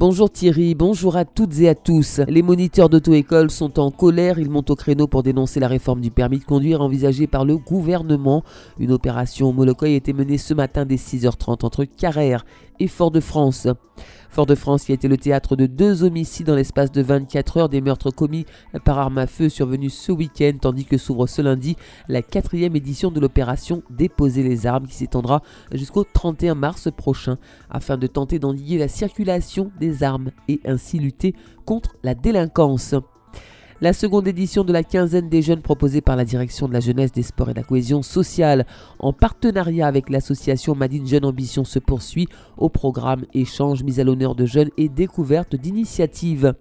[0.00, 2.22] Bonjour Thierry, bonjour à toutes et à tous.
[2.26, 6.10] Les moniteurs d'auto-école sont en colère, ils montent au créneau pour dénoncer la réforme du
[6.10, 8.42] permis de conduire envisagée par le gouvernement.
[8.78, 12.46] Une opération Molokoï a été menée ce matin dès 6h30 entre Carrère
[12.80, 13.68] et Fort-de-France.
[14.30, 17.80] Fort-de-France qui a été le théâtre de deux homicides dans l'espace de 24 heures, des
[17.80, 18.46] meurtres commis
[18.84, 21.76] par arme à feu survenus ce week-end, tandis que s'ouvre ce lundi
[22.08, 25.42] la quatrième édition de l'opération Déposer les armes qui s'étendra
[25.72, 27.38] jusqu'au 31 mars prochain
[27.70, 31.34] afin de tenter d'endiguer la circulation des armes et ainsi lutter
[31.66, 32.94] contre la délinquance.
[33.82, 37.12] La seconde édition de la quinzaine des jeunes proposée par la direction de la jeunesse,
[37.12, 38.66] des sports et de la cohésion sociale
[38.98, 44.34] en partenariat avec l'association Madine Jeune Ambition se poursuit au programme échange, mise à l'honneur
[44.34, 46.52] de jeunes et découverte d'initiatives.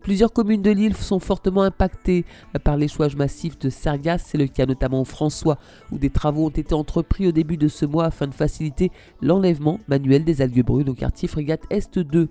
[0.00, 2.24] Plusieurs communes de l'île sont fortement impactées
[2.62, 4.18] par l'échouage massif de Sargas.
[4.18, 5.58] C'est le cas notamment au François,
[5.90, 9.80] où des travaux ont été entrepris au début de ce mois afin de faciliter l'enlèvement
[9.88, 12.28] manuel des algues brunes au quartier Frégate Est 2.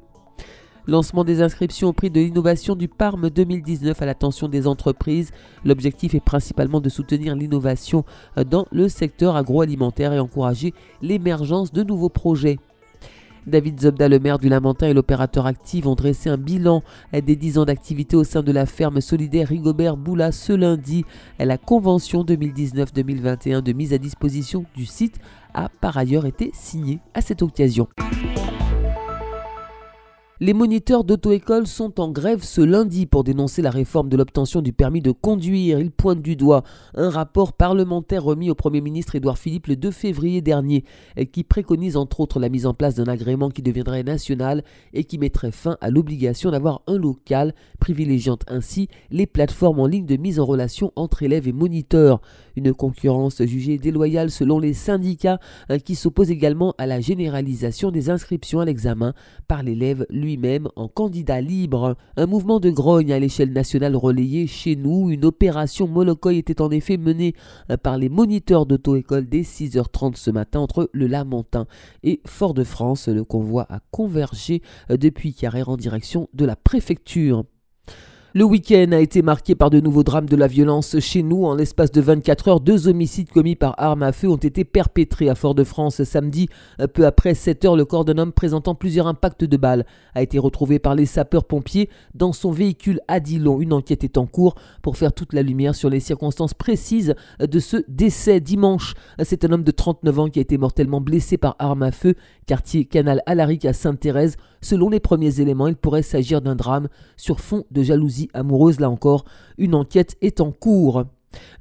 [0.85, 5.31] Lancement des inscriptions au prix de l'innovation du Parme 2019 à l'attention des entreprises.
[5.63, 8.03] L'objectif est principalement de soutenir l'innovation
[8.49, 12.59] dans le secteur agroalimentaire et encourager l'émergence de nouveaux projets.
[13.47, 17.59] David Zobda, le maire du Lamentin et l'opérateur actif ont dressé un bilan des 10
[17.59, 21.05] ans d'activité au sein de la ferme solidaire Rigobert Boula ce lundi.
[21.39, 25.19] La convention 2019-2021 de mise à disposition du site
[25.53, 27.87] a par ailleurs été signée à cette occasion.
[30.43, 34.73] Les moniteurs d'auto-école sont en grève ce lundi pour dénoncer la réforme de l'obtention du
[34.73, 35.79] permis de conduire.
[35.79, 36.63] Ils pointent du doigt
[36.95, 40.83] un rapport parlementaire remis au Premier ministre Édouard Philippe le 2 février dernier
[41.31, 45.17] qui préconise entre autres la mise en place d'un agrément qui deviendrait national et qui
[45.17, 50.41] mettrait fin à l'obligation d'avoir un local, privilégiant ainsi les plateformes en ligne de mise
[50.41, 52.19] en relation entre élèves et moniteurs.
[52.57, 55.39] Une concurrence jugée déloyale selon les syndicats
[55.85, 59.13] qui s'opposent également à la généralisation des inscriptions à l'examen
[59.47, 61.95] par l'élève lui même en candidat libre.
[62.17, 65.09] Un mouvement de grogne à l'échelle nationale relayé chez nous.
[65.09, 67.33] Une opération Molokoï était en effet menée
[67.81, 71.67] par les moniteurs d'auto-école dès 6h30 ce matin entre le Lamentin
[72.03, 73.07] et Fort-de-France.
[73.07, 77.45] Le convoi a convergé depuis Carrère en direction de la préfecture.
[78.35, 81.45] Le week-end a été marqué par de nouveaux drames de la violence chez nous.
[81.45, 85.29] En l'espace de 24 heures, deux homicides commis par arme à feu ont été perpétrés
[85.29, 86.49] à Fort-de-France samedi.
[86.95, 89.85] Peu après 7 heures, le corps d'un homme présentant plusieurs impacts de balles
[90.15, 93.61] a été retrouvé par les sapeurs-pompiers dans son véhicule à Dillon.
[93.61, 97.59] Une enquête est en cours pour faire toute la lumière sur les circonstances précises de
[97.59, 98.95] ce décès dimanche.
[99.23, 102.15] C'est un homme de 39 ans qui a été mortellement blessé par arme à feu,
[102.47, 104.37] quartier Canal Alaric à Sainte-Thérèse.
[104.59, 108.79] Selon les premiers éléments, il pourrait s'agir d'un drame sur fond de jalousie amoureuse.
[108.79, 109.25] Là encore,
[109.57, 111.05] une enquête est en cours.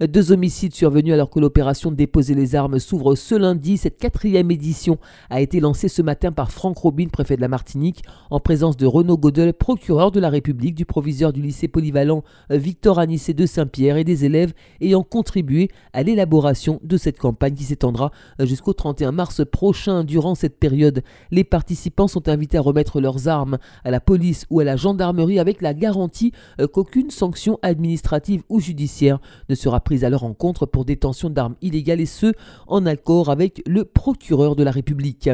[0.01, 3.77] Deux homicides survenus alors que l'opération Déposer les armes s'ouvre ce lundi.
[3.77, 4.99] Cette quatrième édition
[5.31, 8.87] a été lancée ce matin par Franck Robin, préfet de la Martinique, en présence de
[8.87, 13.97] Renaud Godel, procureur de la République, du proviseur du lycée polyvalent Victor Anissé de Saint-Pierre
[13.97, 19.43] et des élèves ayant contribué à l'élaboration de cette campagne qui s'étendra jusqu'au 31 mars
[19.45, 20.05] prochain.
[20.05, 24.61] Durant cette période, les participants sont invités à remettre leurs armes à la police ou
[24.61, 26.33] à la gendarmerie avec la garantie
[26.73, 32.01] qu'aucune sanction administrative ou judiciaire ne sera prise à leur encontre pour détention d'armes illégales
[32.01, 32.33] et ce,
[32.67, 35.31] en accord avec le procureur de la République.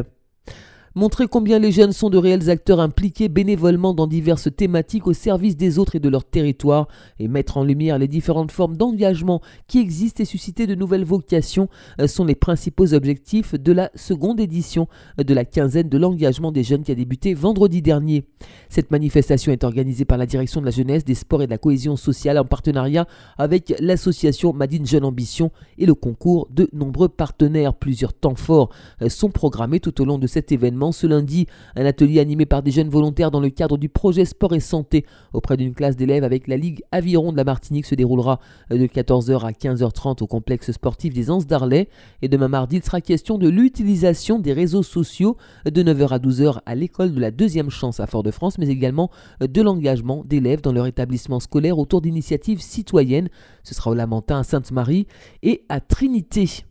[0.99, 5.57] Montrer combien les jeunes sont de réels acteurs impliqués bénévolement dans diverses thématiques au service
[5.57, 6.89] des autres et de leur territoire
[7.21, 11.69] et mettre en lumière les différentes formes d'engagement qui existent et susciter de nouvelles vocations
[12.01, 14.89] euh, sont les principaux objectifs de la seconde édition
[15.25, 18.25] de la quinzaine de l'engagement des jeunes qui a débuté vendredi dernier.
[18.69, 21.59] Cette manifestation est organisée par la direction de la jeunesse, des sports et de la
[21.59, 27.75] cohésion sociale en partenariat avec l'association Madine Jeune Ambition et le concours de nombreux partenaires.
[27.75, 28.71] Plusieurs temps forts
[29.01, 31.47] euh, sont programmés tout au long de cet événement ce lundi.
[31.77, 35.05] Un atelier animé par des jeunes volontaires dans le cadre du projet Sport et Santé
[35.33, 38.41] auprès d'une classe d'élèves avec la Ligue Aviron de la Martinique se déroulera
[38.71, 41.89] de 14h à 15h30 au complexe sportif des Anses d'Arlet.
[42.23, 46.61] Et demain mardi, il sera question de l'utilisation des réseaux sociaux de 9h à 12h
[46.67, 49.11] à l'école de la deuxième chance à Fort-de-France, mais également
[49.41, 53.29] de l'engagement d'élèves dans leur établissement scolaire autour d'initiatives citoyennes.
[53.63, 55.07] Ce sera au Lamentin à Sainte-Marie
[55.43, 56.68] et à Trinité.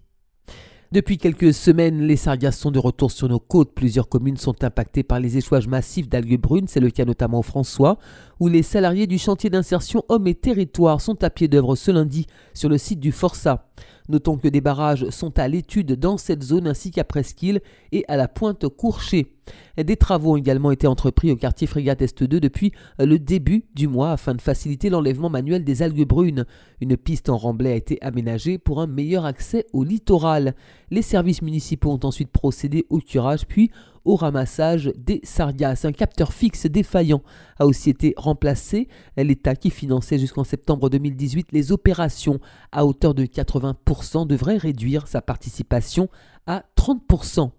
[0.94, 3.74] Depuis quelques semaines, les sargasses sont de retour sur nos côtes.
[3.74, 6.70] Plusieurs communes sont impactées par les échouages massifs d'algues brunes.
[6.70, 7.98] C'est le cas notamment au François,
[8.40, 12.28] où les salariés du chantier d'insertion Hommes et Territoires sont à pied d'œuvre ce lundi
[12.54, 13.68] sur le site du Forçat.
[14.10, 17.60] Notons que des barrages sont à l'étude dans cette zone ainsi qu'à Presqu'île
[17.92, 19.34] et à la pointe Courcher.
[19.78, 23.88] Des travaux ont également été entrepris au quartier Frégate Est 2 depuis le début du
[23.88, 26.46] mois afin de faciliter l'enlèvement manuel des algues brunes.
[26.80, 30.56] Une piste en remblai a été aménagée pour un meilleur accès au littoral.
[30.90, 33.72] Les services municipaux ont ensuite procédé au curage puis
[34.08, 35.86] au ramassage des sargasses.
[35.86, 37.22] Un capteur fixe défaillant
[37.60, 38.88] a aussi été remplacé.
[39.18, 42.40] L'État qui finançait jusqu'en septembre 2018 les opérations
[42.72, 46.10] à hauteur de 80% devrait réduire sa participation
[46.48, 47.52] à 30%.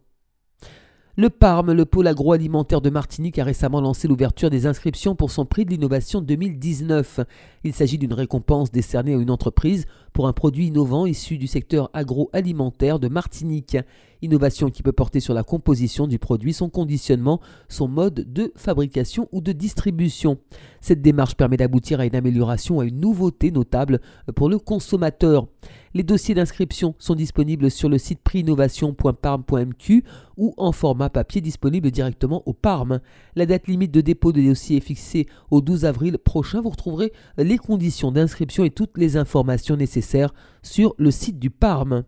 [1.20, 5.46] Le Parme, le pôle agroalimentaire de Martinique, a récemment lancé l'ouverture des inscriptions pour son
[5.46, 7.18] prix de l'innovation 2019.
[7.64, 11.90] Il s'agit d'une récompense décernée à une entreprise pour un produit innovant issu du secteur
[11.92, 13.76] agroalimentaire de Martinique.
[14.22, 19.28] Innovation qui peut porter sur la composition du produit, son conditionnement, son mode de fabrication
[19.32, 20.38] ou de distribution.
[20.80, 24.00] Cette démarche permet d'aboutir à une amélioration, à une nouveauté notable
[24.36, 25.48] pour le consommateur.
[25.94, 30.04] Les dossiers d'inscription sont disponibles sur le site prixinnovation.parme.mq
[30.36, 33.00] ou en format papier disponible directement au Parme.
[33.36, 36.60] La date limite de dépôt de dossier est fixée au 12 avril prochain.
[36.60, 42.04] Vous retrouverez les conditions d'inscription et toutes les informations nécessaires sur le site du Parme.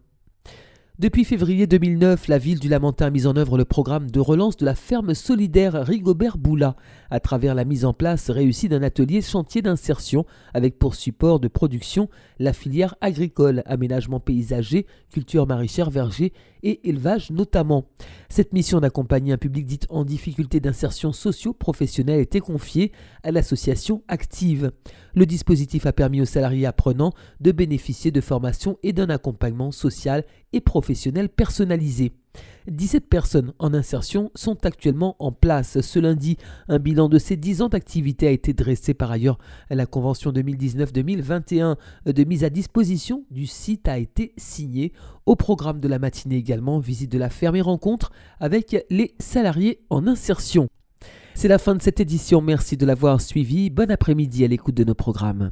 [1.01, 4.59] Depuis février 2009, la ville du Lamentin a mis en œuvre le programme de relance
[4.59, 6.77] de la ferme solidaire Rigobert Boula,
[7.11, 10.25] à travers la mise en place réussie d'un atelier chantier d'insertion
[10.55, 12.09] avec pour support de production
[12.39, 17.87] la filière agricole, aménagement paysager, culture maraîchère, verger et élevage notamment.
[18.29, 22.93] Cette mission d'accompagner un public dit en difficulté d'insertion socio-professionnelle était confiée
[23.23, 24.73] à l'association Active.
[25.15, 30.25] Le dispositif a permis aux salariés apprenants de bénéficier de formations et d'un accompagnement social
[30.53, 32.13] et professionnel personnalisé.
[32.69, 35.81] 17 personnes en insertion sont actuellement en place.
[35.81, 36.37] Ce lundi,
[36.69, 39.39] un bilan de ces 10 ans d'activité a été dressé par ailleurs.
[39.71, 44.93] La convention 2019-2021 de mise à disposition du site a été signée.
[45.27, 49.81] Au programme de la matinée également, visite de la ferme et rencontre avec les salariés
[49.91, 50.69] en insertion.
[51.35, 53.71] C'est la fin de cette édition, merci de l'avoir suivi.
[53.71, 55.51] Bon après-midi à l'écoute de nos programmes.